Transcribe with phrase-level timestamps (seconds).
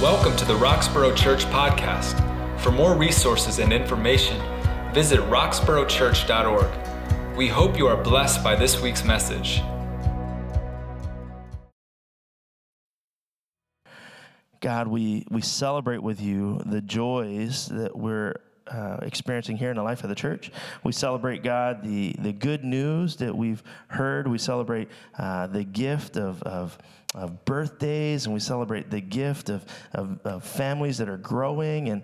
[0.00, 2.16] Welcome to the Roxborough Church Podcast.
[2.60, 4.40] For more resources and information,
[4.94, 7.36] visit roxboroughchurch.org.
[7.36, 9.60] We hope you are blessed by this week's message.
[14.60, 18.36] God, we, we celebrate with you the joys that we're
[18.70, 20.50] uh, experiencing here in the life of the church.
[20.84, 24.28] We celebrate, God, the, the good news that we've heard.
[24.28, 24.88] We celebrate
[25.18, 26.78] uh, the gift of, of,
[27.14, 31.88] of, birthdays, and we celebrate the gift of, of, of, families that are growing.
[31.88, 32.02] And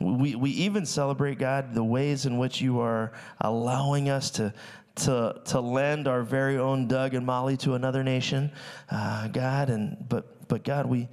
[0.00, 4.52] we, we even celebrate, God, the ways in which you are allowing us to,
[4.96, 8.50] to, to lend our very own Doug and Molly to another nation,
[8.90, 9.70] uh, God.
[9.70, 11.08] And, but, but God, we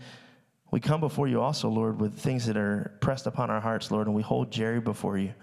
[0.72, 4.08] we come before you also, Lord, with things that are pressed upon our hearts, Lord,
[4.08, 5.34] and we hold Jerry before you.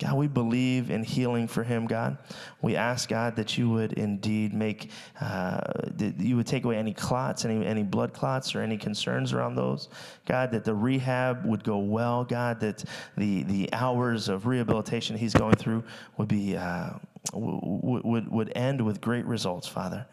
[0.00, 2.18] God, we believe in healing for him, God.
[2.62, 6.92] We ask, God, that you would indeed make, uh, that you would take away any
[6.92, 9.88] clots, any, any blood clots, or any concerns around those.
[10.26, 12.24] God, that the rehab would go well.
[12.24, 12.82] God, that
[13.16, 15.84] the, the hours of rehabilitation he's going through
[16.16, 16.90] would be, uh,
[17.30, 20.06] w- would, would end with great results, Father.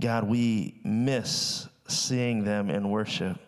[0.00, 3.38] God, we miss seeing them in worship.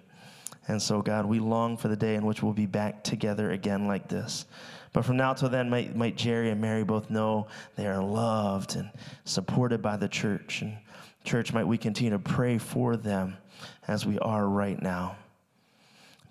[0.68, 3.86] And so, God, we long for the day in which we'll be back together again
[3.86, 4.44] like this.
[4.92, 8.76] But from now till then, might, might Jerry and Mary both know they are loved
[8.76, 8.90] and
[9.24, 10.62] supported by the church.
[10.62, 10.76] And,
[11.24, 13.36] church, might we continue to pray for them
[13.86, 15.16] as we are right now.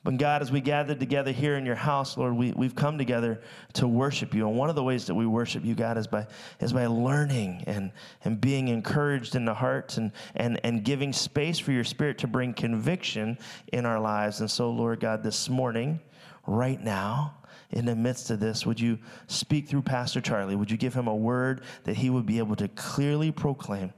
[0.03, 3.41] But God, as we gathered together here in your house, Lord, we, we've come together
[3.73, 4.47] to worship you.
[4.47, 6.27] And one of the ways that we worship you, God, is by,
[6.59, 7.91] is by learning and,
[8.23, 12.27] and being encouraged in the heart and, and, and giving space for your spirit to
[12.27, 13.37] bring conviction
[13.73, 14.39] in our lives.
[14.39, 15.99] And so, Lord God, this morning,
[16.45, 17.33] right now,
[17.71, 20.55] in the midst of this, would you speak through Pastor Charlie?
[20.55, 23.91] Would you give him a word that he would be able to clearly proclaim?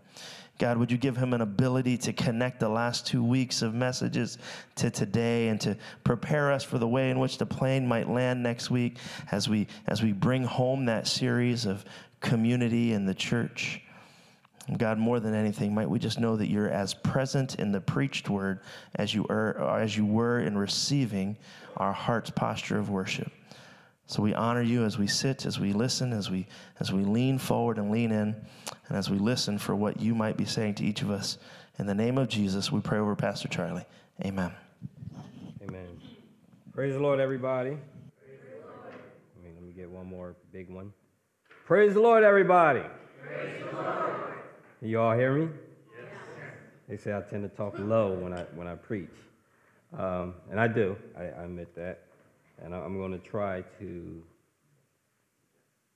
[0.60, 4.38] God, would you give him an ability to connect the last two weeks of messages
[4.76, 8.44] to today and to prepare us for the way in which the plane might land
[8.44, 8.98] next week
[9.32, 11.86] as we, as we bring home that series of
[12.20, 13.82] community and the church?
[14.78, 18.30] God, more than anything, might we just know that you're as present in the preached
[18.30, 18.60] word
[18.96, 21.38] as you, are, as you were in receiving
[21.78, 23.32] our heart's posture of worship.
[24.10, 26.48] So we honor you as we sit, as we listen, as we
[26.80, 28.36] as we lean forward and lean in,
[28.88, 31.38] and as we listen for what you might be saying to each of us.
[31.78, 33.86] In the name of Jesus, we pray over Pastor Charlie.
[34.26, 34.52] Amen.
[35.62, 36.02] Amen.
[36.74, 37.70] Praise the Lord, everybody.
[37.70, 40.92] Let me, let me get one more big one.
[41.68, 42.82] Praise the Lord, everybody.
[43.22, 44.34] Praise the Lord.
[44.82, 45.50] You all hear me?
[45.96, 46.12] Yes.
[46.88, 49.14] They say I tend to talk low when I when I preach,
[49.96, 50.98] um, and I do.
[51.16, 52.09] I, I admit that
[52.64, 54.24] and I'm going to try to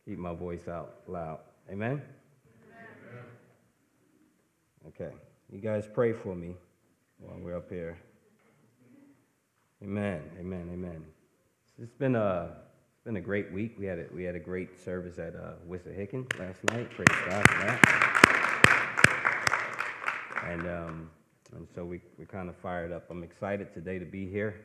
[0.06, 1.40] keep my voice out loud.
[1.72, 2.02] Amen?
[4.88, 5.12] Okay.
[5.52, 6.56] You guys pray for me
[7.20, 7.98] while we're up here.
[9.82, 10.22] Amen.
[10.40, 10.70] Amen.
[10.74, 11.06] Amen.
[11.82, 12.58] It's been a
[12.94, 13.76] it's been a great week.
[13.78, 16.90] We had a, we had a great service at uh, Wissahickon last night.
[16.92, 17.80] Praise God for that.
[20.46, 21.10] And um,
[21.56, 23.10] and so we we kind of fired up.
[23.10, 24.56] I'm excited today to be here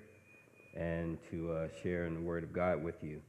[0.78, 3.21] and to uh, share in the Word of God with you.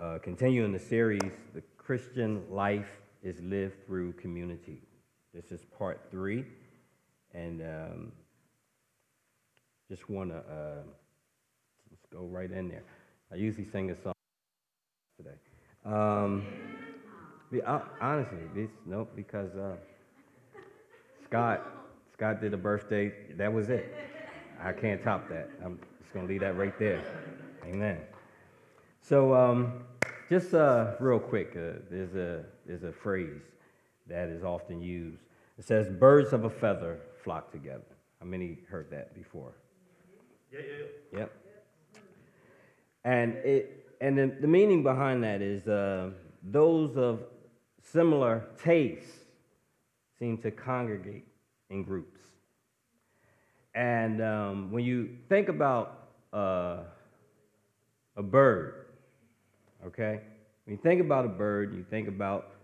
[0.00, 4.82] Uh, continuing the series, The Christian Life is Lived Through Community.
[5.32, 6.44] This is part three,
[7.32, 8.12] and um,
[9.88, 10.82] just want to uh,
[11.90, 12.82] let's go right in there.
[13.32, 14.14] I usually sing a song
[15.16, 15.36] today.
[15.84, 16.44] Um,
[18.00, 19.76] honestly, this nope because uh,
[21.24, 21.64] Scott
[22.12, 23.12] Scott did a birthday.
[23.36, 23.94] That was it.
[24.60, 25.50] I can't top that.
[25.64, 27.02] I'm, just going to leave that right there.
[27.64, 27.98] Amen.
[29.00, 29.84] So, um,
[30.30, 33.42] just uh, real quick, uh, there's, a, there's a phrase
[34.06, 35.22] that is often used.
[35.58, 37.82] It says, Birds of a feather flock together.
[38.20, 39.54] How many heard that before?
[40.52, 40.60] Yeah,
[41.12, 41.18] yeah.
[41.18, 41.32] Yep.
[43.04, 46.10] And, it, and the, the meaning behind that is uh,
[46.44, 47.24] those of
[47.82, 49.10] similar tastes
[50.20, 51.26] seem to congregate
[51.70, 52.15] in groups.
[53.76, 56.78] And um, when you think about uh,
[58.16, 58.86] a bird,
[59.86, 60.20] okay?
[60.64, 62.54] When you think about a bird, you think about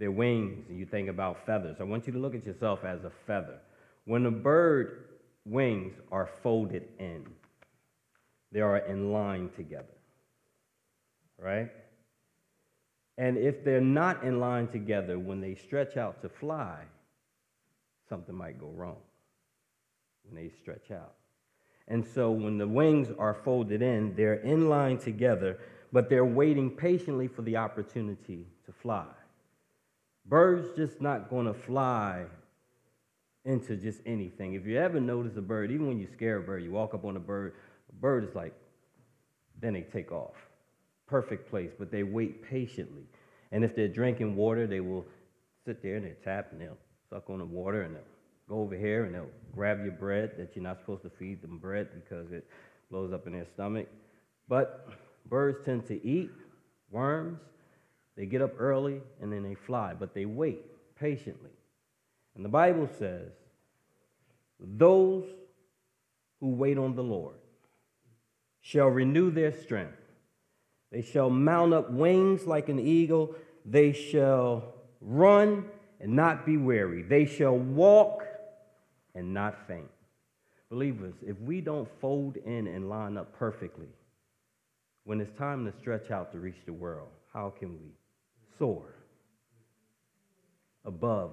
[0.00, 1.76] their wings and you think about feathers.
[1.78, 3.58] I want you to look at yourself as a feather.
[4.06, 5.04] When a bird
[5.44, 7.24] wings are folded in,
[8.50, 9.86] they are in line together,
[11.38, 11.70] right?
[13.18, 16.82] And if they're not in line together, when they stretch out to fly,
[18.08, 18.96] something might go wrong
[20.28, 21.14] when they stretch out.
[21.88, 25.58] And so when the wings are folded in, they're in line together,
[25.92, 29.06] but they're waiting patiently for the opportunity to fly.
[30.26, 32.24] Birds just not going to fly
[33.44, 34.54] into just anything.
[34.54, 37.04] If you ever notice a bird, even when you scare a bird, you walk up
[37.04, 37.54] on a bird,
[37.88, 38.54] A bird is like,
[39.60, 40.34] then they take off.
[41.06, 43.04] Perfect place, but they wait patiently.
[43.52, 45.06] And if they're drinking water, they will
[45.64, 46.76] sit there and they tap and they'll
[47.08, 48.02] suck on the water and they'll
[48.48, 51.58] go over here and they'll grab your bread that you're not supposed to feed them
[51.58, 52.46] bread because it
[52.90, 53.88] blows up in their stomach.
[54.48, 54.88] But
[55.28, 56.30] birds tend to eat
[56.90, 57.40] worms.
[58.16, 60.62] They get up early and then they fly, but they wait
[60.98, 61.50] patiently.
[62.34, 63.32] And the Bible says,
[64.60, 65.24] those
[66.40, 67.36] who wait on the Lord
[68.60, 69.98] shall renew their strength.
[70.92, 73.34] They shall mount up wings like an eagle.
[73.64, 75.66] They shall run
[76.00, 77.02] and not be weary.
[77.02, 78.25] They shall walk
[79.16, 79.90] and not faint.
[80.70, 83.88] Believers, if we don't fold in and line up perfectly,
[85.04, 87.92] when it's time to stretch out to reach the world, how can we
[88.58, 88.94] soar
[90.84, 91.32] above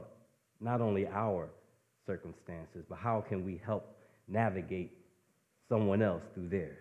[0.62, 1.50] not only our
[2.06, 3.96] circumstances, but how can we help
[4.28, 4.92] navigate
[5.68, 6.78] someone else through theirs?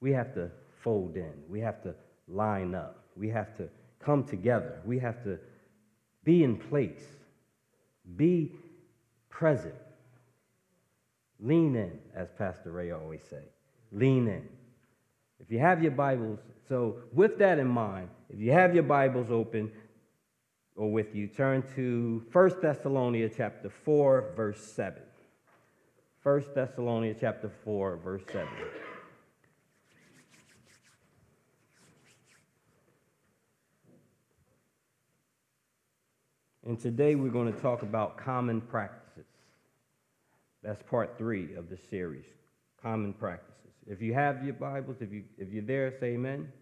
[0.00, 0.50] We have to
[0.84, 1.94] fold in, we have to
[2.28, 5.38] line up, we have to come together, we have to
[6.24, 7.04] be in place,
[8.16, 8.52] be
[9.40, 9.74] present.
[11.40, 13.42] Lean in, as Pastor Ray always say.
[13.90, 14.46] Lean in.
[15.38, 19.30] If you have your Bibles, so with that in mind, if you have your Bibles
[19.30, 19.72] open
[20.76, 25.00] or with you, turn to 1 Thessalonians chapter 4, verse 7.
[26.22, 28.46] 1 Thessalonians chapter 4, verse 7.
[36.66, 38.99] And today we're going to talk about common practices.
[40.62, 42.26] That's part three of the series,
[42.82, 43.72] common practices.
[43.86, 46.52] If you have your Bibles, if, you, if you're there, say amen.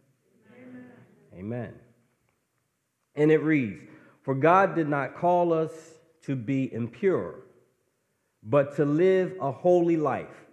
[0.56, 0.90] Amen.
[1.34, 1.74] Amen.
[3.16, 3.82] And it reads,
[4.22, 5.72] For God did not call us
[6.22, 7.40] to be impure,
[8.42, 10.46] but to live a holy life.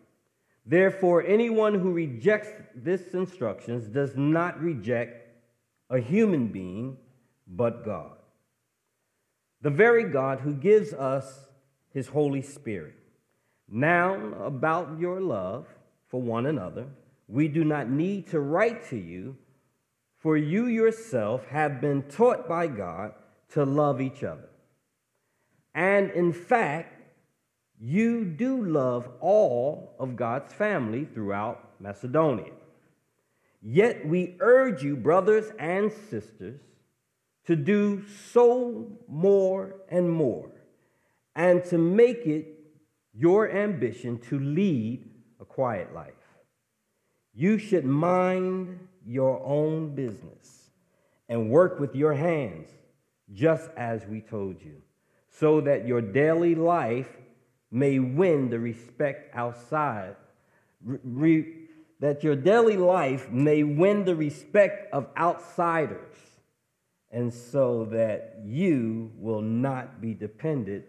[0.66, 5.28] Therefore, anyone who rejects this instructions does not reject
[5.92, 6.98] a human being,
[7.48, 8.18] but God.
[9.62, 11.46] The very God who gives us
[11.94, 12.96] his Holy Spirit.
[13.70, 15.68] Now, about your love
[16.08, 16.86] for one another,
[17.28, 19.38] we do not need to write to you,
[20.18, 23.14] for you yourself have been taught by God
[23.50, 24.50] to love each other.
[25.74, 26.94] And in fact,
[27.80, 32.54] you do love all of God's family throughout Macedonia.
[33.62, 36.62] Yet we urge you, brothers and sisters,
[37.46, 40.52] to do so more and more,
[41.36, 42.55] and to make it
[43.18, 45.10] your ambition to lead
[45.40, 46.14] a quiet life.
[47.34, 50.70] You should mind your own business
[51.30, 52.70] and work with your hands,
[53.34, 54.82] just as we told you,
[55.30, 57.10] so that your daily life
[57.72, 60.16] may win the respect outside,
[60.84, 61.68] re,
[62.00, 66.16] that your daily life may win the respect of outsiders,
[67.12, 70.86] and so that you will not be dependent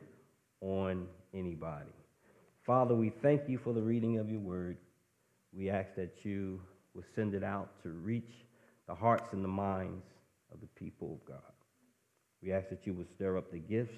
[0.60, 1.95] on anybody.
[2.66, 4.78] Father, we thank you for the reading of your word.
[5.52, 6.60] We ask that you
[6.94, 8.44] will send it out to reach
[8.88, 10.04] the hearts and the minds
[10.52, 11.52] of the people of God.
[12.42, 13.94] We ask that you will stir up the gifts,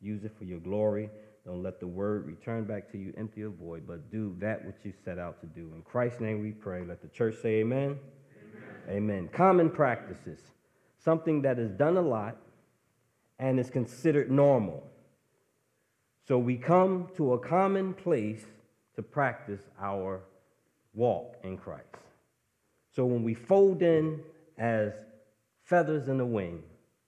[0.00, 1.08] use it for your glory.
[1.46, 4.76] Don't let the word return back to you empty or void, but do that which
[4.82, 5.72] you set out to do.
[5.76, 6.84] In Christ's name we pray.
[6.84, 7.96] Let the church say amen.
[8.88, 8.96] Amen.
[8.96, 9.28] amen.
[9.32, 10.40] Common practices,
[10.98, 12.38] something that is done a lot
[13.38, 14.82] and is considered normal.
[16.26, 18.44] So we come to a common place
[18.96, 20.22] to practice our
[20.94, 21.84] walk in Christ.
[22.94, 24.20] So when we fold in
[24.56, 24.92] as
[25.64, 26.62] feathers in the wing,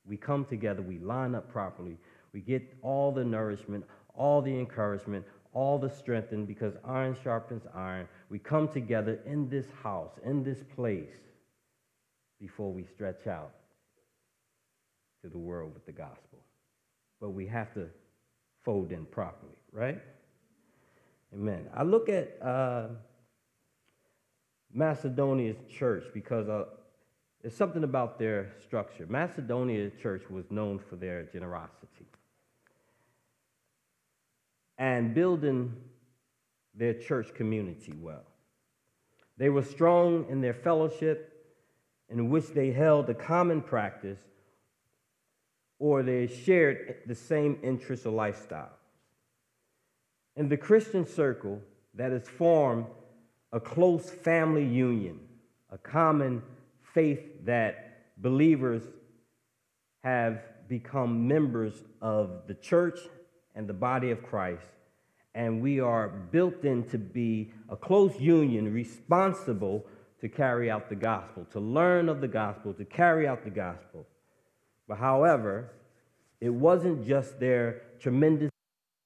[0.05, 1.97] we come together, we line up properly,
[2.33, 8.07] we get all the nourishment, all the encouragement, all the strengthening because iron sharpens iron.
[8.29, 11.17] We come together in this house, in this place,
[12.39, 13.53] before we stretch out
[15.23, 16.41] to the world with the gospel.
[17.19, 17.89] But we have to
[18.67, 20.03] fold in properly, right?
[21.33, 21.69] Amen.
[21.73, 22.89] I look at uh,
[24.75, 26.65] Macedonia's church because uh,
[27.41, 29.07] there's something about their structure.
[29.09, 32.07] Macedonia church was known for their generosity
[34.79, 35.73] and building
[36.75, 38.25] their church community well.
[39.39, 41.33] They were strong in their fellowship,
[42.09, 44.19] in which they held a common practice
[45.79, 48.71] or they shared the same interests or lifestyles.
[50.37, 51.61] In the Christian circle,
[51.95, 52.87] that has formed
[53.53, 55.19] a close family union,
[55.71, 56.43] a common
[56.95, 58.83] faith that believers
[60.05, 62.99] have become members of the church
[63.55, 64.67] and the body of Christ,
[65.35, 69.87] and we are built in to be a close union responsible
[70.21, 74.07] to carry out the gospel, to learn of the gospel, to carry out the gospel.
[74.89, 75.73] But however,
[76.41, 78.51] it wasn't just their tremendous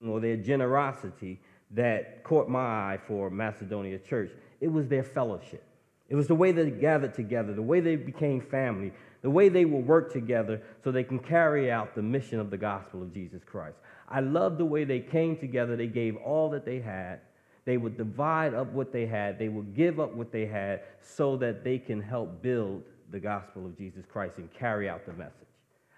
[0.07, 1.41] or their generosity
[1.73, 4.31] that caught my eye for Macedonia Church.
[4.61, 5.65] It was their fellowship.
[6.09, 9.65] It was the way they gathered together, the way they became family, the way they
[9.65, 13.43] will work together so they can carry out the mission of the gospel of Jesus
[13.45, 13.77] Christ.
[14.09, 15.77] I love the way they came together.
[15.77, 17.21] They gave all that they had.
[17.65, 19.39] They would divide up what they had.
[19.39, 22.83] They would give up what they had so that they can help build
[23.13, 25.50] the gospel of Jesus Christ and carry out the message.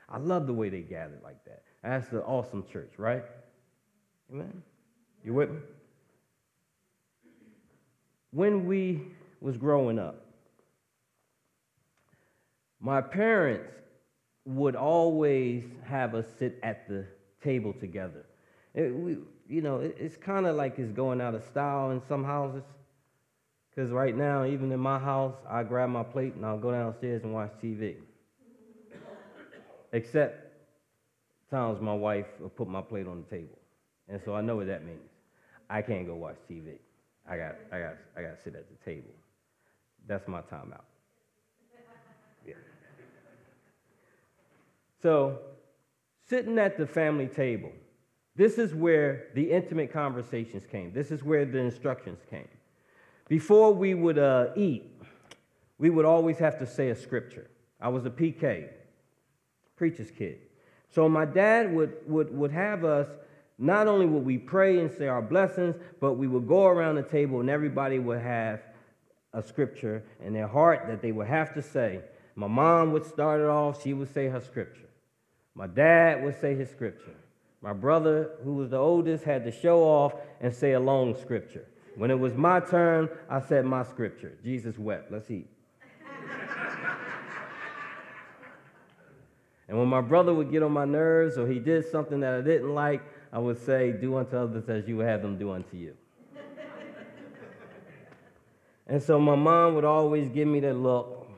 [0.09, 1.63] I love the way they gathered like that.
[1.83, 3.25] That's an awesome church, right?
[4.33, 4.63] Amen.
[5.25, 5.59] You with me?
[8.31, 9.03] When we
[9.41, 10.25] was growing up,
[12.81, 13.71] my parents
[14.45, 17.07] would always have us sit at the
[17.43, 18.27] table together.
[18.75, 19.19] It, we,
[19.49, 22.65] you know, it, it's kind of like it's going out of style in some houses.
[23.71, 27.23] Because right now, even in my house, I grab my plate and I'll go downstairs
[27.23, 27.97] and watch TV.
[29.93, 30.53] Except
[31.51, 33.59] times my wife will put my plate on the table.
[34.09, 35.11] And so I know what that means.
[35.69, 36.79] I can't go watch TV.
[37.29, 39.13] I got, I got, I got to sit at the table.
[40.07, 40.85] That's my time out.
[42.47, 42.55] Yeah.
[45.01, 45.39] So
[46.29, 47.71] sitting at the family table,
[48.35, 50.93] this is where the intimate conversations came.
[50.93, 52.49] This is where the instructions came.
[53.29, 54.91] Before we would uh, eat,
[55.79, 57.49] we would always have to say a scripture.
[57.81, 58.71] I was a PK,
[59.83, 60.39] preacher's kid.
[60.95, 63.09] So my dad would, would, would have us,
[63.59, 67.03] not only would we pray and say our blessings, but we would go around the
[67.03, 68.61] table and everybody would have
[69.33, 72.01] a scripture in their heart that they would have to say.
[72.37, 74.89] My mom would start it off, she would say her scripture.
[75.57, 77.17] My dad would say his scripture.
[77.61, 81.67] My brother, who was the oldest, had to show off and say a long scripture.
[81.97, 84.39] When it was my turn, I said my scripture.
[84.45, 85.11] Jesus wept.
[85.11, 85.52] Let's eat.
[89.69, 92.41] And when my brother would get on my nerves or he did something that I
[92.41, 93.03] didn't like,
[93.33, 95.97] I would say, Do unto others as you would have them do unto you.
[98.87, 101.29] and so my mom would always give me that look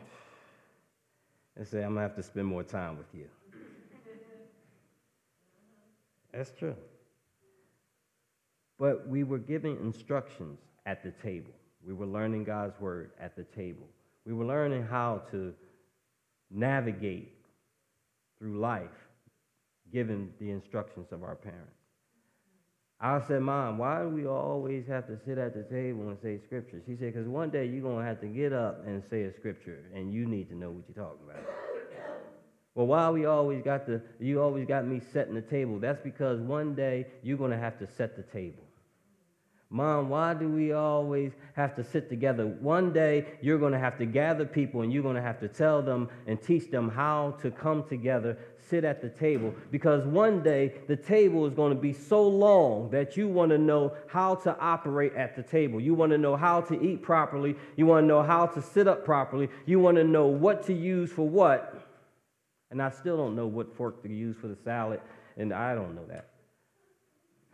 [1.57, 3.29] and say, I'm going to have to spend more time with you.
[6.33, 6.75] That's true.
[8.79, 11.53] But we were giving instructions at the table.
[11.87, 13.87] We were learning God's word at the table.
[14.27, 15.55] We were learning how to
[16.51, 17.33] navigate
[18.45, 19.09] through life
[19.91, 21.73] given the instructions of our parents.
[23.01, 26.39] I said, Mom, why do we always have to sit at the table and say
[26.45, 26.83] scripture?
[26.87, 29.33] She said, because one day you're going to have to get up and say a
[29.33, 31.43] scripture, and you need to know what you're talking about.
[32.77, 35.79] Well, why we always got the you always got me setting the table?
[35.79, 38.64] That's because one day you're gonna have to set the table.
[39.75, 42.47] Mom, why do we always have to sit together?
[42.47, 45.49] One day you're going to have to gather people and you're going to have to
[45.49, 48.39] tell them and teach them how to come together,
[48.71, 49.53] sit at the table.
[49.73, 53.59] Because one day the table is going to be so long that you want to
[53.59, 55.81] know how to operate at the table.
[55.81, 57.57] You want to know how to eat properly.
[57.75, 59.49] You want to know how to sit up properly.
[59.67, 61.85] You want to know what to use for what.
[62.71, 65.01] And I still don't know what fork to use for the salad,
[65.37, 66.34] and I don't know that.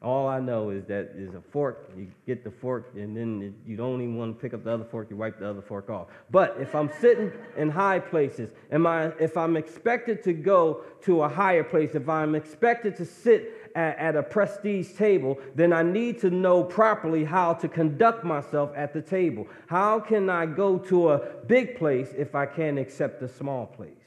[0.03, 3.77] All I know is that there's a fork, you get the fork, and then you
[3.77, 6.07] don't even want to pick up the other fork, you wipe the other fork off.
[6.31, 11.23] But if I'm sitting in high places, am I, if I'm expected to go to
[11.23, 15.83] a higher place, if I'm expected to sit at, at a prestige table, then I
[15.83, 19.47] need to know properly how to conduct myself at the table.
[19.67, 24.00] How can I go to a big place if I can't accept a small place?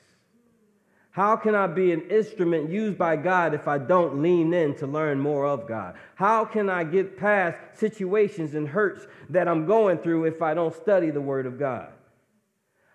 [1.13, 4.87] How can I be an instrument used by God if I don't lean in to
[4.87, 5.93] learn more of God?
[6.15, 10.75] How can I get past situations and hurts that I'm going through if I don't
[10.75, 11.89] study the Word of God?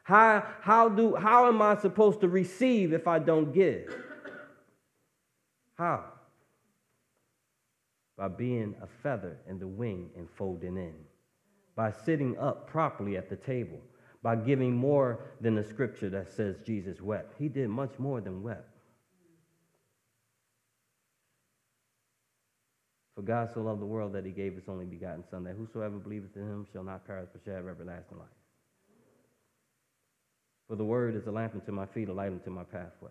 [0.02, 3.94] How, how, do, how am I supposed to receive if I don't give?
[5.76, 6.02] How?
[8.16, 10.94] By being a feather in the wing and folding in,
[11.76, 13.78] by sitting up properly at the table
[14.22, 17.34] by giving more than the scripture that says Jesus wept.
[17.38, 18.68] He did much more than wept.
[23.14, 25.98] For God so loved the world that he gave his only begotten Son, that whosoever
[25.98, 28.28] believeth in him shall not perish but shall have everlasting life.
[30.68, 33.10] For the word is a lamp unto my feet, a light unto my pathway.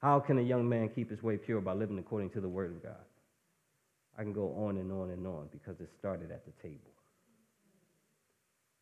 [0.00, 2.72] How can a young man keep his way pure by living according to the word
[2.72, 3.04] of God?
[4.18, 6.92] I can go on and on and on because it started at the table.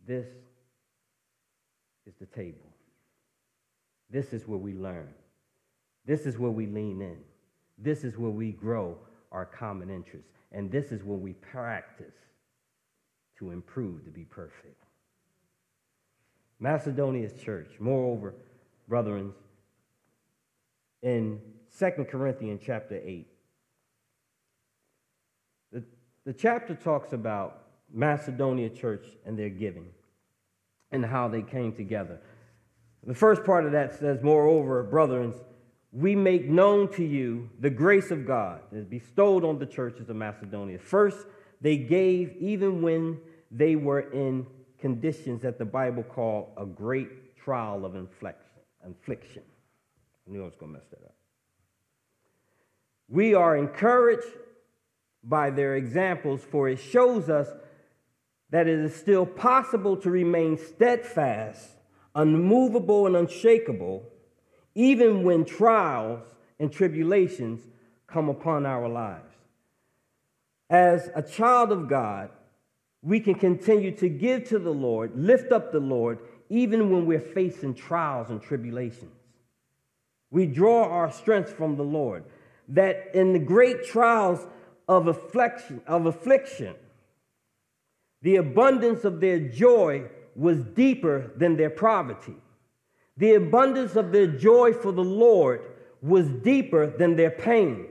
[0.06, 0.26] This
[2.10, 2.66] is the table.
[4.10, 5.08] This is where we learn.
[6.06, 7.18] This is where we lean in.
[7.78, 8.96] This is where we grow
[9.30, 10.30] our common interests.
[10.52, 12.14] And this is where we practice
[13.38, 14.82] to improve to be perfect.
[16.58, 18.34] Macedonia's church, moreover,
[18.88, 19.32] brethren,
[21.02, 21.40] in
[21.78, 23.26] 2 Corinthians chapter 8,
[25.72, 25.84] the,
[26.26, 27.62] the chapter talks about
[27.92, 29.86] Macedonia church and their giving
[30.92, 32.20] and how they came together.
[33.06, 35.34] The first part of that says, Moreover, brethren,
[35.92, 40.08] we make known to you the grace of God that is bestowed on the churches
[40.08, 40.78] of Macedonia.
[40.78, 41.26] First,
[41.60, 43.18] they gave even when
[43.50, 44.46] they were in
[44.78, 49.42] conditions that the Bible call a great trial of infliction.
[50.26, 51.14] I knew I was going to mess that up.
[53.08, 54.28] We are encouraged
[55.24, 57.48] by their examples, for it shows us
[58.50, 61.68] that it is still possible to remain steadfast,
[62.14, 64.04] unmovable, and unshakable,
[64.74, 66.22] even when trials
[66.58, 67.60] and tribulations
[68.06, 69.34] come upon our lives.
[70.68, 72.30] As a child of God,
[73.02, 77.20] we can continue to give to the Lord, lift up the Lord, even when we're
[77.20, 79.14] facing trials and tribulations.
[80.30, 82.24] We draw our strength from the Lord,
[82.68, 84.46] that in the great trials
[84.86, 86.74] of affliction, of affliction,
[88.22, 90.04] the abundance of their joy
[90.36, 92.36] was deeper than their poverty.
[93.16, 95.62] The abundance of their joy for the Lord
[96.02, 97.86] was deeper than their pain.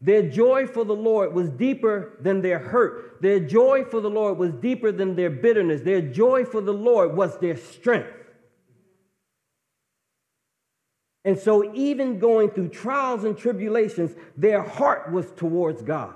[0.00, 3.20] Their joy for the Lord was deeper than their hurt.
[3.20, 5.82] Their joy for the Lord was deeper than their bitterness.
[5.82, 8.12] Their joy for the Lord was their strength.
[11.24, 16.14] And so, even going through trials and tribulations, their heart was towards God.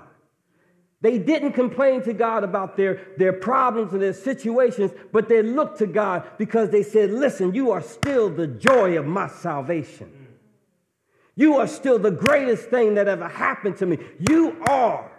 [1.03, 5.79] They didn't complain to God about their, their problems and their situations, but they looked
[5.79, 10.09] to God because they said, Listen, you are still the joy of my salvation.
[11.35, 13.97] You are still the greatest thing that ever happened to me.
[14.17, 15.11] You are.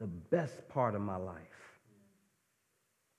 [0.00, 1.36] The best part of my life.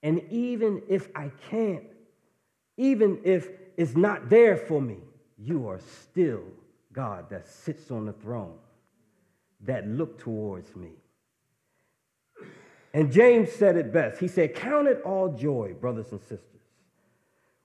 [0.04, 1.86] And even if I can't,
[2.76, 4.98] even if it's not there for me,
[5.38, 6.44] you are still
[6.94, 8.58] God that sits on the throne,
[9.62, 10.92] that look towards me.
[12.94, 14.20] And James said it best.
[14.20, 16.62] He said, Count it all joy, brothers and sisters,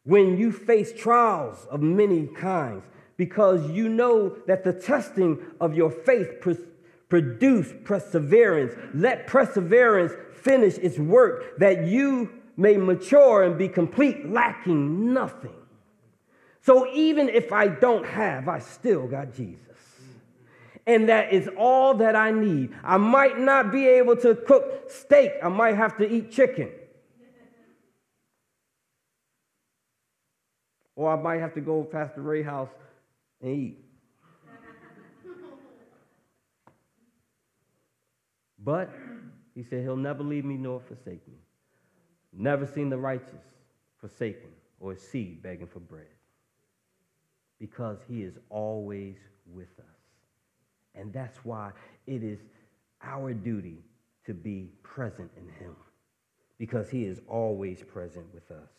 [0.04, 2.84] when you face trials of many kinds,
[3.16, 6.52] because you know that the testing of your faith pr-
[7.08, 8.72] produce perseverance.
[8.94, 10.12] Let perseverance
[10.42, 15.54] finish its work, that you may mature and be complete, lacking nothing.
[16.66, 19.60] So even if I don't have, I still got Jesus.
[20.84, 22.74] And that is all that I need.
[22.82, 26.70] I might not be able to cook steak, I might have to eat chicken.
[30.96, 32.70] Or I might have to go past the Ray house
[33.40, 33.84] and eat.
[38.58, 38.90] But
[39.54, 41.38] he said, He'll never leave me nor forsake me.
[42.32, 43.44] Never seen the righteous
[43.98, 44.50] forsaken
[44.80, 46.15] or a seed begging for bread
[47.58, 49.16] because he is always
[49.52, 49.84] with us.
[50.94, 51.72] And that's why
[52.06, 52.38] it is
[53.02, 53.78] our duty
[54.26, 55.76] to be present in him
[56.58, 58.70] because he is always present with us.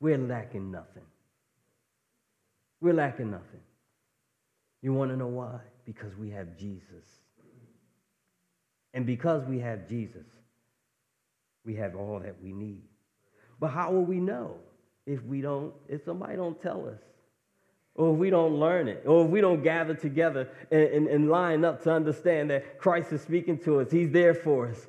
[0.00, 1.04] We're lacking nothing.
[2.80, 3.60] We're lacking nothing.
[4.82, 5.60] You want to know why?
[5.84, 7.04] Because we have Jesus.
[8.94, 10.26] And because we have Jesus,
[11.64, 12.82] we have all that we need.
[13.60, 14.54] But how will we know
[15.06, 17.00] if we don't, if somebody don't tell us?
[17.98, 21.28] Or if we don't learn it, or if we don't gather together and, and, and,
[21.28, 24.86] line up to understand that Christ is speaking to us, He's there for us.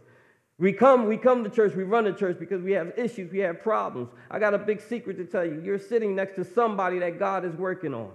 [0.59, 3.39] We come, we come to church, we run to church because we have issues, we
[3.39, 4.09] have problems.
[4.29, 5.59] I got a big secret to tell you.
[5.59, 8.11] You're sitting next to somebody that God is working on.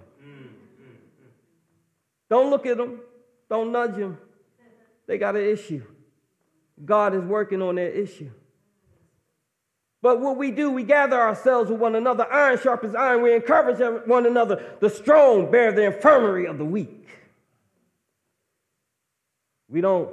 [2.29, 3.01] Don't look at them,
[3.49, 4.17] don't nudge them.
[5.07, 5.83] They got an issue.
[6.83, 8.31] God is working on their issue.
[10.05, 12.31] But what we do, we gather ourselves with one another.
[12.31, 13.23] Iron sharpens iron.
[13.23, 14.63] We encourage one another.
[14.79, 17.07] The strong bear the infirmary of the weak.
[19.67, 20.11] We don't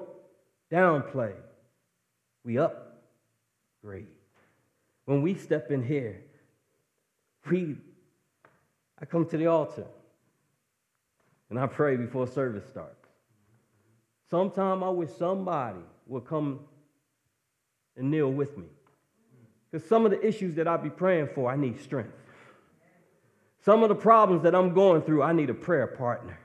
[0.72, 1.34] downplay,
[2.42, 4.06] we upgrade.
[5.04, 6.22] When we step in here,
[7.50, 7.76] we,
[8.98, 9.84] I come to the altar
[11.50, 13.08] and I pray before service starts.
[14.30, 16.60] Sometime I wish somebody would come
[17.94, 18.68] and kneel with me.
[19.72, 22.12] Because some of the issues that I be praying for, I need strength.
[23.64, 26.38] Some of the problems that I'm going through, I need a prayer partner.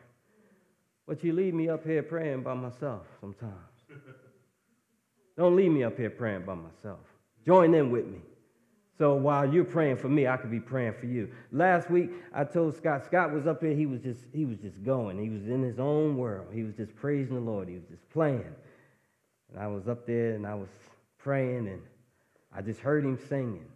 [1.07, 3.53] But you leave me up here praying by myself sometimes.
[5.35, 6.99] Don't leave me up here praying by myself.
[7.45, 8.19] Join in with me.
[8.97, 11.29] So while you're praying for me, I could be praying for you.
[11.51, 13.05] Last week, I told Scott.
[13.05, 13.75] Scott was up here.
[13.75, 15.19] He was just he was just going.
[15.19, 16.47] He was in his own world.
[16.51, 17.67] He was just praising the Lord.
[17.67, 18.55] He was just playing.
[19.51, 20.69] And I was up there and I was
[21.19, 21.81] praying and
[22.55, 23.67] I just heard him singing.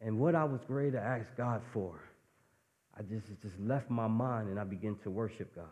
[0.00, 2.00] And what I was ready to ask God for,
[2.96, 5.64] I just just left my mind and I began to worship God.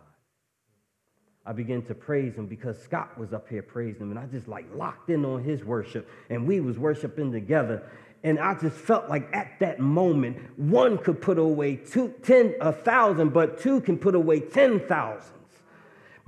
[1.47, 4.49] I began to praise him because Scott was up here praising him, and I just
[4.49, 7.89] like locked in on his worship, and we was worshiping together.
[8.23, 12.73] And I just felt like at that moment, one could put away two, ten, a
[12.73, 15.38] thousand, but two can put away ten thousands.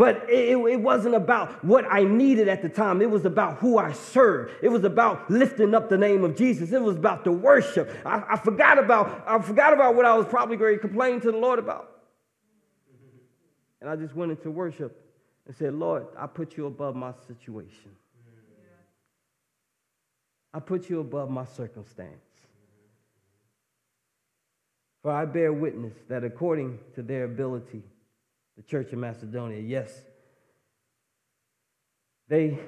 [0.01, 3.03] But it, it, wasn't about what I needed at the time.
[3.03, 4.55] It was about who I served.
[4.63, 6.73] It was about lifting up the name of Jesus.
[6.73, 7.95] It was about the worship.
[8.07, 11.31] I, I forgot about I forgot about what I was probably going to complain to
[11.31, 11.99] the Lord about.
[13.83, 14.99] And I just went into worship
[15.47, 17.91] and said, Lord, I put you above my situation.
[20.55, 22.25] I put you above my circumstance.
[25.03, 27.83] For I bear witness that according to their ability,
[28.61, 29.91] the church of Macedonia, yes,
[32.29, 32.59] they,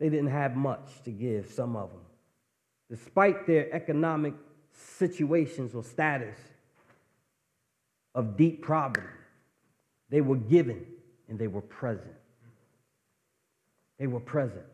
[0.00, 2.00] they didn't have much to give, some of them.
[2.90, 4.34] Despite their economic
[4.72, 6.36] situations or status
[8.16, 9.06] of deep poverty,
[10.10, 10.86] they were given
[11.28, 12.12] and they were present.
[14.00, 14.64] They were present.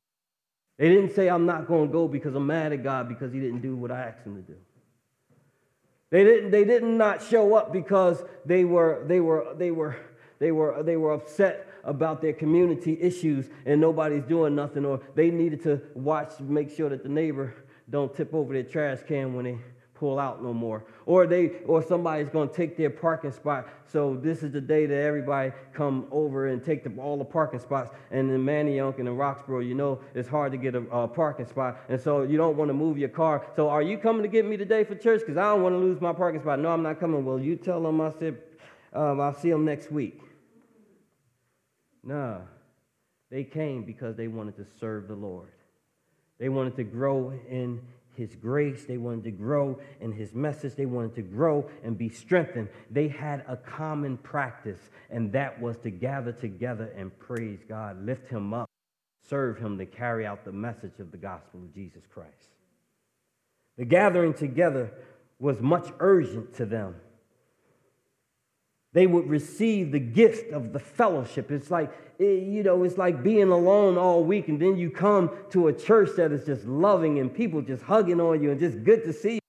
[0.79, 3.39] They didn't say, I'm not going to go because I'm mad at God because he
[3.39, 4.57] didn't do what I asked him to do.
[6.11, 9.97] They didn't, they did not not show up because they were, they were, they were,
[10.39, 15.31] they were, they were upset about their community issues and nobody's doing nothing, or they
[15.31, 17.55] needed to watch, make sure that the neighbor
[17.91, 19.59] don't tip over their trash can when they
[19.99, 20.85] pull out no more.
[21.07, 23.69] Or they or somebody's going to take their parking spot.
[23.87, 27.61] So this is the day that everybody come over and take the, all the parking
[27.61, 27.91] spots.
[28.11, 31.47] And in Manayunk and in Roxborough, you know it's hard to get a, a parking
[31.47, 31.79] spot.
[31.89, 33.47] And so you don't want to move your car.
[33.57, 35.21] So are you coming to get me today for church?
[35.21, 36.61] Because I don't want to lose my parking spot.
[36.61, 37.25] No, I'm not coming.
[37.25, 38.39] Well, you tell them I said
[38.93, 40.21] um, I'll see them next week.
[42.03, 42.43] No.
[43.31, 45.51] They came because they wanted to serve the Lord.
[46.39, 47.81] They wanted to grow in
[48.19, 48.85] his grace.
[48.85, 50.75] They wanted to grow in his message.
[50.75, 52.69] They wanted to grow and be strengthened.
[52.91, 58.29] They had a common practice, and that was to gather together and praise God, lift
[58.29, 58.69] him up,
[59.31, 62.51] serve him to carry out the message of the gospel of Jesus Christ.
[63.79, 64.93] The gathering together
[65.39, 66.97] was much urgent to them
[68.99, 71.53] they would receive the gift of the fellowship.
[71.53, 75.31] It's like, eh, you know, it's like being alone all week, and then you come
[75.51, 78.83] to a church that is just loving and people just hugging on you and just
[78.83, 79.41] good to see you.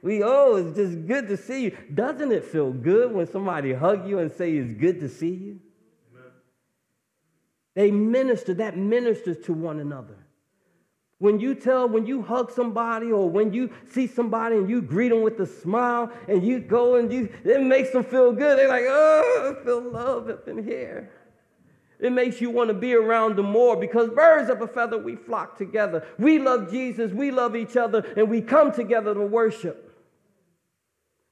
[0.00, 1.76] We, oh, it's just good to see you.
[1.92, 5.60] Doesn't it feel good when somebody hug you and say it's good to see you?
[6.14, 6.32] Amen.
[7.74, 10.18] They minister, that ministers to one another.
[11.20, 15.08] When you tell, when you hug somebody or when you see somebody and you greet
[15.08, 18.56] them with a smile and you go and you, it makes them feel good.
[18.56, 21.10] They're like, oh, I feel love up in here.
[21.98, 25.16] It makes you want to be around them more because birds of a feather, we
[25.16, 26.06] flock together.
[26.18, 29.84] We love Jesus, we love each other, and we come together to worship.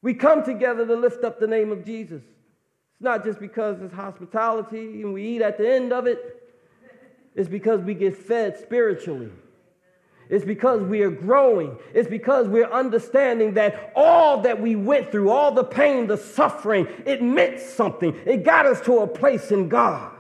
[0.03, 2.23] We come together to lift up the name of Jesus.
[2.23, 6.43] It's not just because it's hospitality and we eat at the end of it,
[7.37, 9.31] it's because we get fed spiritually.
[10.29, 11.77] It's because we are growing.
[11.95, 16.89] It's because we're understanding that all that we went through, all the pain, the suffering,
[17.05, 18.15] it meant something.
[18.27, 20.13] It got us to a place in God.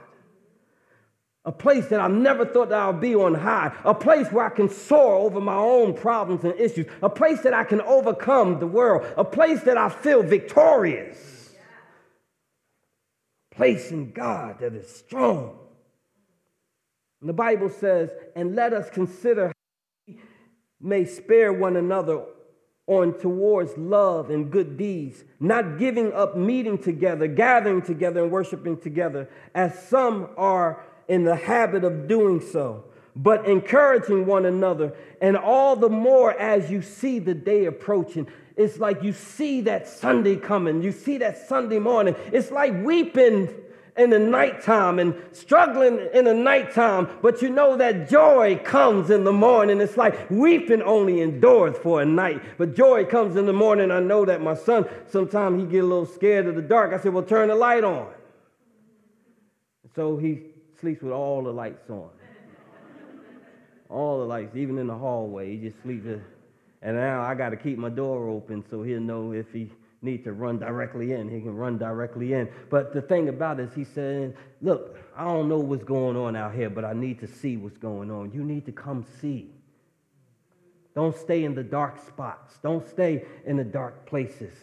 [1.44, 3.72] A place that I never thought that I would be on high.
[3.84, 6.86] A place where I can soar over my own problems and issues.
[7.02, 9.06] A place that I can overcome the world.
[9.16, 11.54] A place that I feel victorious.
[13.52, 15.56] A place in God that is strong.
[17.20, 19.52] And the Bible says, and let us consider
[20.80, 22.22] may spare one another
[22.86, 28.78] on towards love and good deeds, not giving up meeting together, gathering together, and worshiping
[28.78, 32.84] together, as some are in the habit of doing so,
[33.16, 38.28] but encouraging one another, and all the more as you see the day approaching.
[38.56, 42.14] It's like you see that Sunday coming, you see that Sunday morning.
[42.32, 43.48] It's like weeping
[43.96, 49.24] in the nighttime and struggling in the nighttime, but you know that joy comes in
[49.24, 49.80] the morning.
[49.80, 53.90] It's like weeping only endures for a night, but joy comes in the morning.
[53.90, 56.92] I know that my son, sometimes he get a little scared of the dark.
[56.92, 58.08] I said, well, turn the light on.
[59.94, 60.42] So he
[60.78, 62.10] sleeps with all the lights on.
[63.88, 65.56] all the lights, even in the hallway.
[65.56, 66.06] He just sleeps.
[66.82, 69.70] And now I got to keep my door open so he'll know if he
[70.06, 71.28] need to run directly in.
[71.28, 72.48] He can run directly in.
[72.70, 76.34] But the thing about it is, he said, Look, I don't know what's going on
[76.34, 78.32] out here, but I need to see what's going on.
[78.32, 79.50] You need to come see.
[80.94, 82.58] Don't stay in the dark spots.
[82.62, 84.54] Don't stay in the dark places.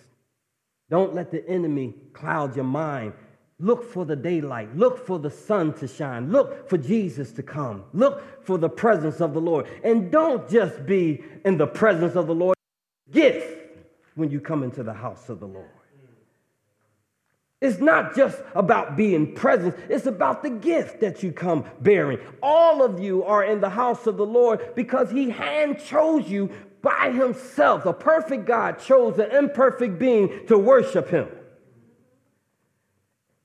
[0.90, 3.14] Don't let the enemy cloud your mind.
[3.60, 4.76] Look for the daylight.
[4.76, 6.32] Look for the sun to shine.
[6.32, 7.84] Look for Jesus to come.
[7.94, 9.68] Look for the presence of the Lord.
[9.84, 12.58] And don't just be in the presence of the Lord.
[13.12, 13.63] Gift
[14.16, 15.70] when you come into the house of the Lord.
[17.64, 22.20] It's not just about being present, it's about the gift that you come bearing.
[22.42, 26.50] All of you are in the house of the Lord because He hand chose you
[26.82, 27.86] by Himself.
[27.86, 31.30] The perfect God chose an imperfect being to worship Him.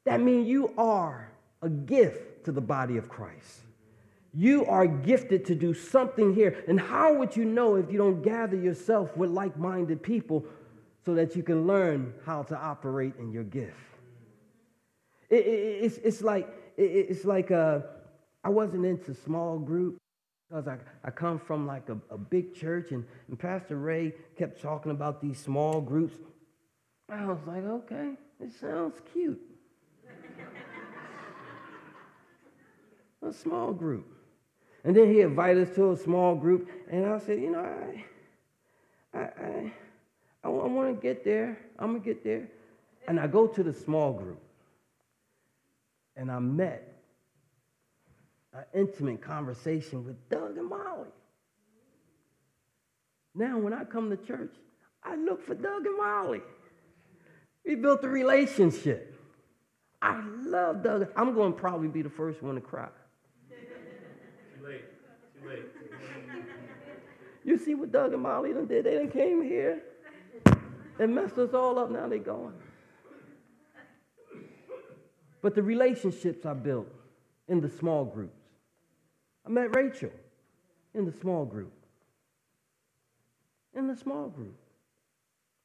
[0.05, 1.31] That means you are
[1.63, 3.61] a gift to the body of Christ.
[4.35, 6.65] You are gifted to do something here.
[6.67, 10.45] And how would you know if you don't gather yourself with like minded people
[11.09, 13.73] so that you can learn how to operate in your gift?
[15.31, 17.79] It, it, it's, it's like, it, it's like uh,
[18.45, 19.97] I wasn't into small group
[20.47, 24.61] because I, I come from like a, a big church and, and Pastor Ray kept
[24.61, 26.19] talking about these small groups.
[27.09, 29.41] I was like, okay, it sounds cute.
[33.27, 34.13] a small group.
[34.85, 38.05] And then he invited us to a small group, and I said, you know, I,
[39.19, 39.73] I, I,
[40.45, 41.59] I want to get there.
[41.79, 42.49] I'm gonna get there.
[43.07, 44.41] And I go to the small group,
[46.17, 46.95] and I met
[48.53, 51.09] an intimate conversation with Doug and Molly.
[53.35, 54.55] Now, when I come to church,
[55.03, 56.43] I look for Doug and Molly.
[57.65, 59.15] We built a relationship.
[60.03, 61.09] I love Doug.
[61.17, 62.89] I'm going to probably be the first one to cry.
[63.49, 64.85] Too late.
[65.41, 65.65] Too late.
[67.45, 68.85] You see what Doug and Molly done did?
[68.85, 69.83] They done came here
[70.99, 71.91] and messed us all up.
[71.91, 72.55] Now they're going.
[75.41, 76.89] But the relationships I built
[77.47, 78.43] in the small groups.
[79.47, 80.11] I met Rachel
[80.95, 81.73] in the small group.
[83.75, 84.57] In the small group.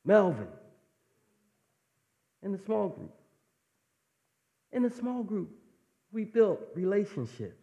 [0.05, 0.47] Melvin
[2.43, 3.13] in the small group.
[4.71, 5.49] In the small group,
[6.11, 7.55] we built relationships.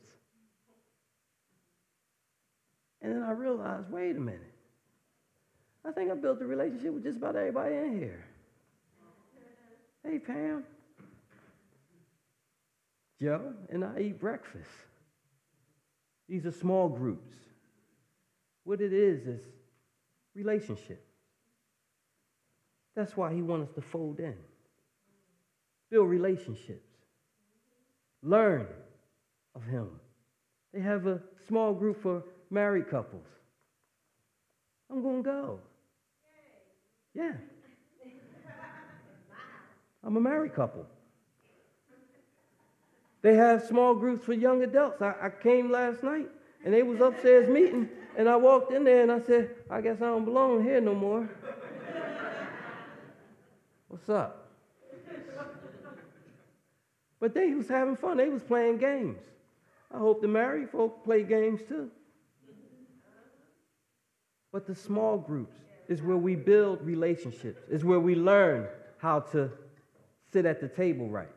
[3.03, 4.50] And then I realized wait a minute.
[5.87, 8.25] I think I built a relationship with just about everybody in here.
[10.05, 10.65] Hey, Pam.
[13.21, 14.71] Joe and I eat breakfast.
[16.29, 17.35] These are small groups.
[18.65, 19.41] What it is is
[20.35, 21.05] relationship.
[22.95, 24.37] That's why he wants us to fold in,
[25.91, 26.89] build relationships,
[28.23, 28.67] learn
[29.55, 29.89] of him.
[30.73, 33.27] They have a small group for married couples.
[34.91, 35.61] I'm going to go.
[37.15, 37.33] Yeah.
[40.03, 40.87] I'm a married couple.
[43.23, 45.03] They have small groups for young adults.
[45.03, 46.29] I, I came last night
[46.65, 49.97] and they was upstairs meeting, and I walked in there and I said, I guess
[49.99, 51.29] I don't belong here no more.
[53.89, 54.49] What's up?
[57.19, 58.17] But they was having fun.
[58.17, 59.19] They was playing games.
[59.93, 61.91] I hope the married folk play games too.
[64.53, 65.57] But the small groups
[65.91, 69.51] is where we build relationships, is where we learn how to
[70.33, 71.29] sit at the table right.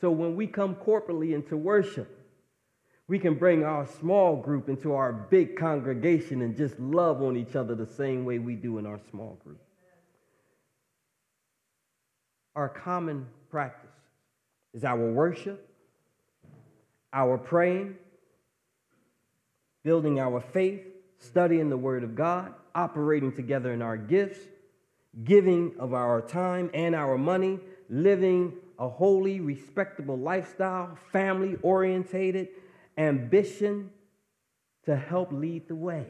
[0.00, 2.18] So when we come corporately into worship,
[3.06, 7.54] we can bring our small group into our big congregation and just love on each
[7.54, 9.60] other the same way we do in our small group.
[12.56, 13.90] Our common practice
[14.74, 15.68] is our worship,
[17.12, 17.96] our praying,
[19.84, 20.82] building our faith,
[21.18, 24.38] studying the Word of God, operating together in our gifts,
[25.24, 32.48] giving of our time and our money, living a holy, respectable lifestyle, family orientated,
[32.96, 33.90] ambition
[34.84, 36.06] to help lead the way.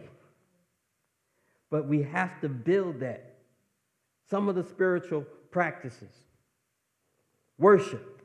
[1.70, 3.38] But we have to build that.
[4.28, 6.14] Some of the spiritual practices
[7.58, 8.22] worship.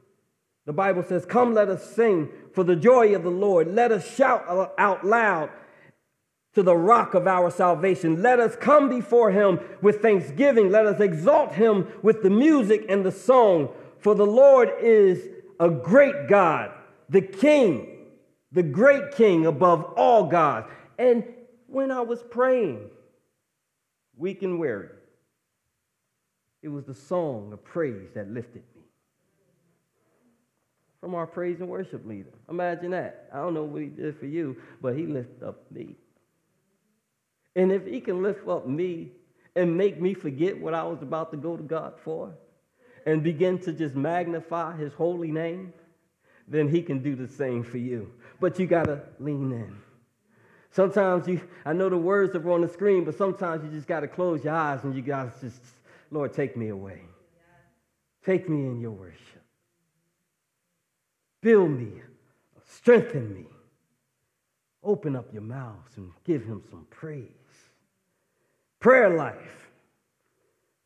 [0.65, 3.74] The Bible says, Come, let us sing for the joy of the Lord.
[3.74, 5.50] Let us shout out loud
[6.56, 8.22] to the rock of our salvation.
[8.22, 10.72] Let us come before him with thanksgiving.
[10.72, 13.70] Let us exalt him with the music and the song.
[14.00, 15.28] For the Lord is
[15.60, 16.72] a great God,
[17.10, 18.08] the King,
[18.52, 20.68] the great King above all gods.
[20.98, 21.26] And
[21.68, 22.89] when I was praying,
[24.18, 24.89] weak and weary,
[26.63, 28.82] it was the song of praise that lifted me.
[31.02, 32.34] From our praise and worship leader.
[32.50, 33.30] Imagine that.
[33.34, 35.96] I don't know what he did for you, but he lifted up me.
[37.56, 39.12] And if he can lift up me
[39.56, 42.34] and make me forget what I was about to go to God for
[43.06, 45.74] and begin to just magnify his holy name,
[46.48, 48.12] then he can do the same for you.
[48.39, 49.78] But you got to lean in.
[50.72, 54.02] Sometimes you, I know the words are on the screen, but sometimes you just got
[54.02, 55.62] to close your eyes and you got to just,
[56.12, 57.02] Lord, take me away.
[58.26, 59.20] Take me in your worship.
[61.41, 62.02] Build me,
[62.65, 63.46] strengthen me.
[64.84, 67.44] Open up your mouths and give him some praise.
[68.86, 69.71] Prayer life,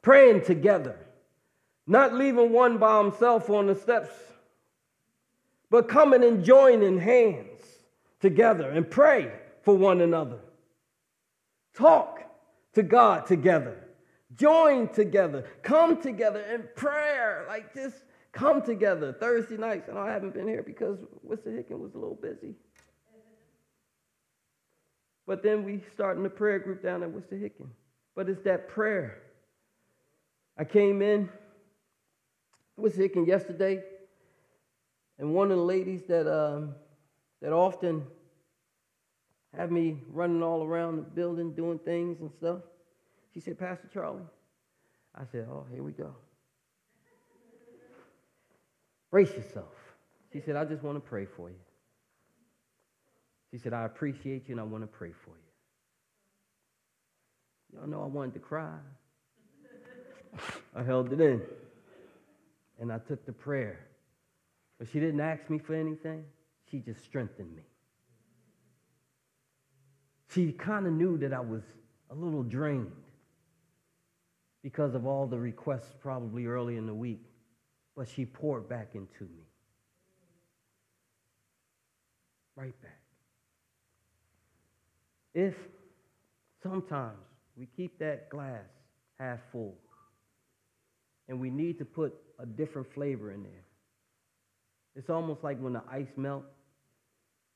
[0.02, 0.96] praying together,
[1.86, 4.14] not leaving one by himself on the steps,
[5.70, 7.62] but coming and joining hands
[8.22, 9.30] together and pray
[9.64, 10.40] for one another.
[11.74, 12.22] Talk
[12.72, 13.76] to God together.
[14.34, 15.44] Join together.
[15.62, 17.44] Come together in prayer.
[17.50, 17.98] Like just
[18.32, 19.12] come together.
[19.12, 21.48] Thursday nights, and I haven't been here because Mr.
[21.48, 22.56] Hicken was a little busy.
[25.28, 27.68] But then we starting the prayer group down at Worcester Hicken.
[28.16, 29.18] But it's that prayer.
[30.58, 31.30] I came in
[32.78, 33.84] Worcester Hicken yesterday,
[35.18, 36.76] and one of the ladies that um,
[37.42, 38.06] that often
[39.58, 42.60] have me running all around the building doing things and stuff.
[43.34, 44.22] She said, Pastor Charlie.
[45.16, 46.14] I said, Oh, here we go.
[49.12, 49.74] Brace yourself.
[50.32, 51.56] She said, I just want to pray for you.
[53.52, 55.49] She said, I appreciate you and I want to pray for you.
[57.74, 58.78] Y'all know I wanted to cry.
[60.76, 61.42] I held it in.
[62.80, 63.80] And I took the prayer.
[64.78, 66.24] But she didn't ask me for anything,
[66.72, 67.64] she just strengthened me
[70.34, 71.64] she kind of knew that I was
[72.12, 72.92] a little drained
[74.62, 77.24] because of all the requests probably early in the week,
[77.96, 79.44] but she poured back into me.
[82.56, 83.02] Right back.
[85.34, 85.56] If
[86.62, 87.18] sometimes
[87.60, 88.64] we keep that glass
[89.20, 89.76] half full
[91.28, 93.66] and we need to put a different flavor in there,
[94.96, 96.44] it's almost like when the ice melt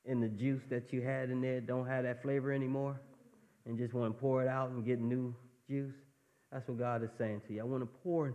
[0.06, 3.00] and the juice that you had in there don't have that flavor anymore
[3.64, 5.34] and just want to pour it out and get new
[5.68, 5.94] juice.
[6.52, 7.60] That's what God is saying to you.
[7.62, 8.34] I want to pour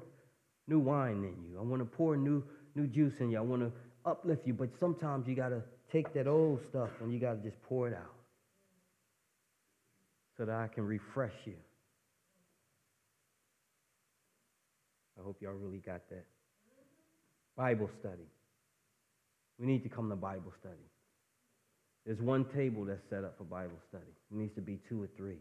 [0.67, 1.59] new wine in you.
[1.59, 2.43] I want to pour new
[2.75, 3.37] new juice in you.
[3.37, 3.71] I want to
[4.05, 7.49] uplift you, but sometimes you got to take that old stuff and you got to
[7.49, 8.18] just pour it out
[10.39, 11.55] so that I can refresh you.
[15.19, 16.25] I hope y'all really got that.
[17.57, 18.29] Bible study.
[19.59, 20.75] We need to come to Bible study.
[22.05, 24.13] There's one table that's set up for Bible study.
[24.31, 25.39] It needs to be two or three.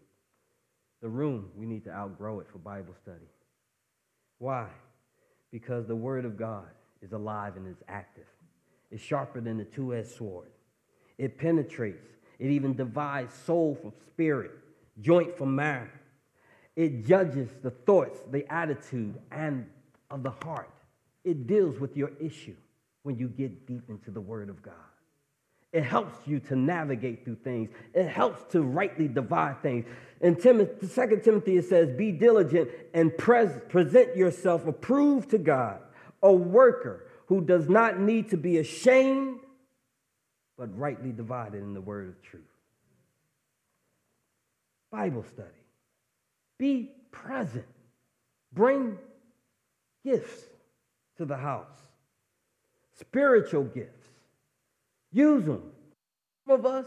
[1.00, 3.28] The room, we need to outgrow it for Bible study.
[4.38, 4.66] Why?
[5.52, 6.66] Because the Word of God
[7.02, 8.26] is alive and is active.
[8.90, 10.48] It's sharper than the two edged sword.
[11.18, 12.08] It penetrates,
[12.40, 14.50] it even divides soul from spirit,
[15.00, 15.88] joint from marrow.
[16.76, 19.66] It judges the thoughts, the attitude, and
[20.10, 20.70] of the heart.
[21.24, 22.56] It deals with your issue
[23.02, 24.74] when you get deep into the Word of God.
[25.72, 27.68] It helps you to navigate through things.
[27.92, 29.84] It helps to rightly divide things.
[30.20, 35.80] In Timothy, 2 Timothy, it says, Be diligent and pres- present yourself approved to God,
[36.22, 39.40] a worker who does not need to be ashamed,
[40.56, 42.47] but rightly divided in the word of truth.
[44.90, 45.48] Bible study.
[46.58, 47.66] Be present.
[48.52, 48.98] Bring
[50.04, 50.42] gifts
[51.18, 51.76] to the house,
[52.98, 54.06] spiritual gifts.
[55.12, 55.62] Use them.
[56.46, 56.86] Some of us,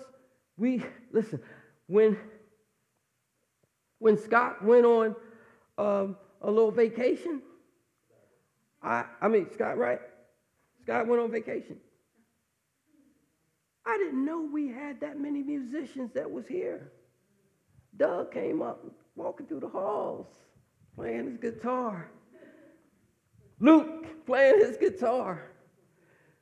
[0.58, 1.42] we, listen,
[1.88, 2.18] when,
[4.00, 5.16] when Scott went on
[5.78, 7.42] um, a little vacation,
[8.82, 10.00] I, I mean, Scott, right?
[10.82, 11.78] Scott went on vacation.
[13.86, 16.92] I didn't know we had that many musicians that was here.
[17.98, 18.84] Doug came up
[19.16, 20.28] walking through the halls
[20.96, 22.10] playing his guitar.
[23.60, 25.52] Luke playing his guitar.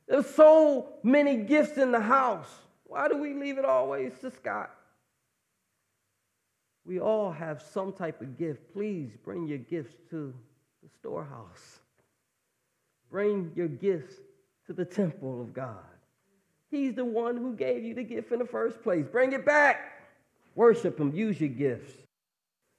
[0.08, 2.48] There's so many gifts in the house.
[2.84, 4.70] Why do we leave it always to Scott?
[6.84, 8.72] We all have some type of gift.
[8.72, 10.34] Please bring your gifts to
[10.82, 11.78] the storehouse.
[13.10, 14.14] Bring your gifts
[14.66, 15.76] to the temple of God.
[16.70, 19.06] He's the one who gave you the gift in the first place.
[19.10, 19.99] Bring it back.
[20.60, 21.14] Worship Him.
[21.14, 21.90] Use your gifts.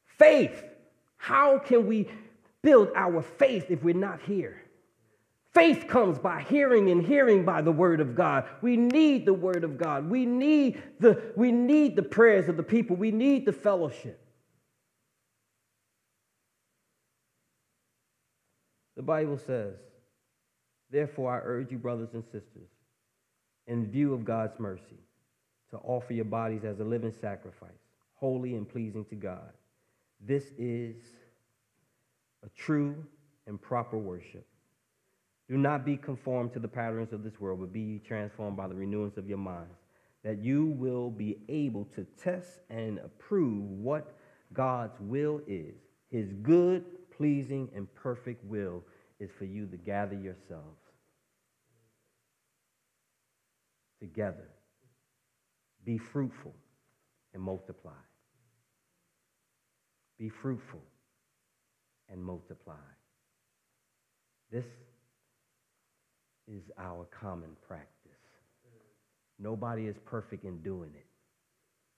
[0.06, 0.64] Faith.
[1.18, 2.08] How can we
[2.62, 4.62] build our faith if we're not here?
[5.56, 8.46] Faith comes by hearing and hearing by the word of God.
[8.62, 10.12] We need the word of God.
[10.12, 12.96] We need the, we need the prayers of the people.
[12.98, 14.24] We need the fellowship.
[18.96, 19.74] The Bible says,
[20.92, 22.70] Therefore, I urge you, brothers and sisters,
[23.66, 25.00] in view of God's mercy,
[25.72, 27.70] to offer your bodies as a living sacrifice,
[28.14, 29.52] holy and pleasing to God.
[30.20, 30.96] This is
[32.44, 32.96] a true
[33.48, 34.46] and proper worship.
[35.50, 38.76] Do not be conformed to the patterns of this world, but be transformed by the
[38.76, 39.76] renewance of your minds,
[40.24, 44.16] that you will be able to test and approve what
[44.54, 45.76] God's will is.
[46.10, 48.84] His good, pleasing, and perfect will
[49.20, 50.80] is for you to gather yourselves
[54.00, 54.50] together,
[55.86, 56.54] be fruitful,
[57.34, 57.92] and multiply.
[60.20, 60.82] Be fruitful
[62.10, 62.76] and multiply.
[64.52, 64.66] This
[66.48, 67.88] is our common practice.
[69.40, 71.08] Nobody is perfect in doing it,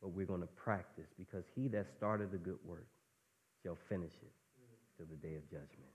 [0.02, 2.88] but we're going to practice because he that started the good work
[3.64, 4.32] shall finish it
[4.96, 5.92] till the day of judgment.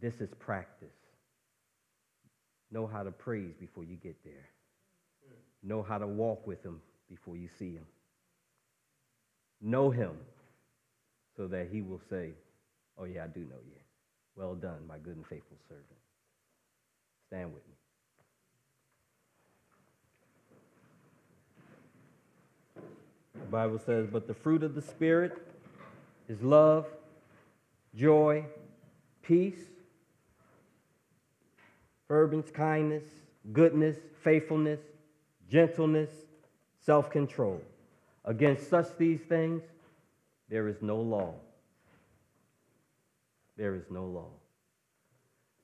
[0.00, 0.88] This is practice.
[2.70, 4.48] Know how to praise before you get there.
[5.62, 7.86] Know how to walk with him before you see him.
[9.60, 10.12] Know him
[11.36, 12.30] so that he will say,
[12.98, 13.76] Oh, yeah, I do know you.
[14.36, 15.86] Well done, my good and faithful servant.
[17.26, 17.74] Stand with me.
[23.34, 25.32] The Bible says, But the fruit of the Spirit
[26.28, 26.86] is love,
[27.94, 28.44] joy,
[29.22, 29.70] peace,
[32.06, 33.04] fervent kindness,
[33.52, 34.80] goodness, faithfulness,
[35.50, 36.10] gentleness,
[36.84, 37.60] self control.
[38.24, 39.62] Against such these things,
[40.48, 41.34] there is no law.
[43.56, 44.30] There is no law.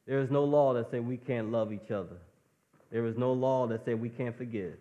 [0.06, 2.16] There is no law that says we can't love each other.
[2.90, 4.74] There is no law that says we can't forgive.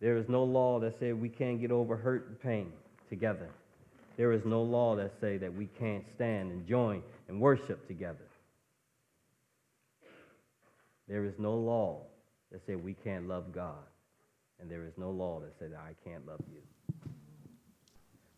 [0.00, 2.72] There is no law that says we can't get over hurt and pain
[3.08, 3.48] together.
[4.16, 8.18] There is no law that say that we can't stand and join and worship together.
[11.08, 12.02] There is no law
[12.50, 13.84] that say we can't love God.
[14.62, 16.60] And there is no law that says I can't love you.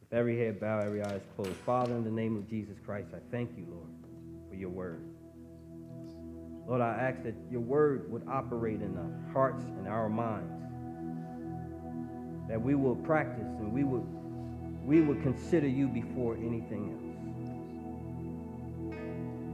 [0.00, 1.54] With every head bowed, every eye is closed.
[1.66, 3.90] Father, in the name of Jesus Christ, I thank you, Lord,
[4.48, 5.04] for your word.
[6.66, 10.50] Lord, I ask that your word would operate in our hearts and our minds.
[12.48, 14.06] That we will practice and we would,
[14.82, 17.02] we would consider you before anything else.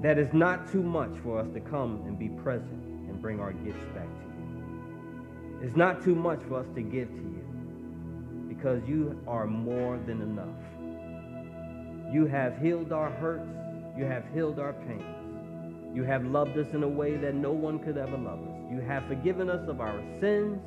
[0.05, 2.71] That is not too much for us to come and be present
[3.09, 4.30] and bring our gifts back to you.
[5.63, 7.45] It's not too much for us to give to you
[8.49, 12.15] because you are more than enough.
[12.15, 13.51] You have healed our hurts.
[13.97, 15.95] You have healed our pains.
[15.95, 18.73] You have loved us in a way that no one could ever love us.
[18.73, 20.59] You have forgiven us of our sins.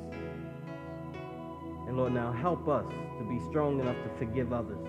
[1.88, 2.86] And Lord, now help us
[3.18, 4.86] to be strong enough to forgive others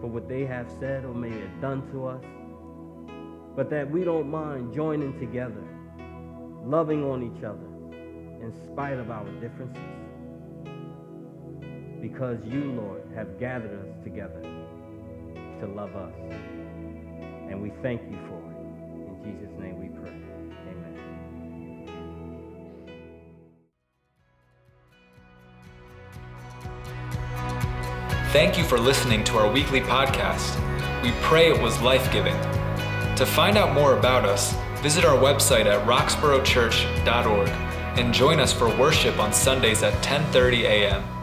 [0.00, 2.24] for what they have said or may have done to us.
[3.54, 5.62] But that we don't mind joining together,
[6.64, 7.73] loving on each other
[8.44, 9.82] in spite of our differences.
[12.00, 14.42] Because you, Lord, have gathered us together
[15.60, 16.12] to love us.
[17.48, 18.56] And we thank you for it.
[19.08, 20.10] In Jesus' name we pray.
[20.68, 20.94] Amen.
[28.30, 30.60] Thank you for listening to our weekly podcast.
[31.02, 32.36] We pray it was life giving.
[33.16, 38.68] To find out more about us, visit our website at roxboroughchurch.org and join us for
[38.76, 41.13] worship on Sundays at 10:30 a.m.